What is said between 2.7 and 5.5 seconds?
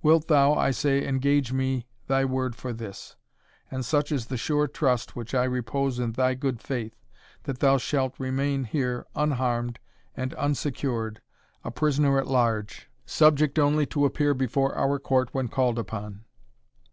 this? and such is the sure trust which I